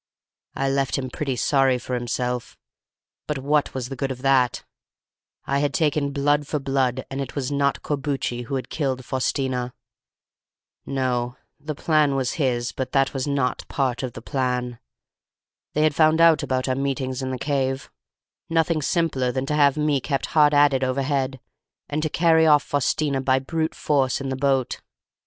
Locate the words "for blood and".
6.47-7.21